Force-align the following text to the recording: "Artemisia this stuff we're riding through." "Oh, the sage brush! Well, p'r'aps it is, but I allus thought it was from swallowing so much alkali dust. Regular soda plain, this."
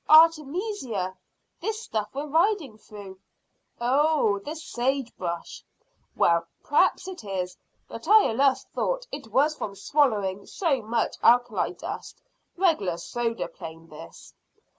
"Artemisia 0.09 1.15
this 1.59 1.83
stuff 1.83 2.09
we're 2.15 2.25
riding 2.25 2.75
through." 2.75 3.19
"Oh, 3.79 4.39
the 4.39 4.55
sage 4.55 5.15
brush! 5.15 5.63
Well, 6.15 6.47
p'r'aps 6.63 7.07
it 7.07 7.23
is, 7.23 7.55
but 7.87 8.07
I 8.07 8.29
allus 8.31 8.63
thought 8.73 9.05
it 9.11 9.27
was 9.27 9.55
from 9.55 9.75
swallowing 9.75 10.47
so 10.47 10.81
much 10.81 11.17
alkali 11.21 11.73
dust. 11.73 12.19
Regular 12.57 12.97
soda 12.97 13.47
plain, 13.47 13.89
this." 13.89 14.33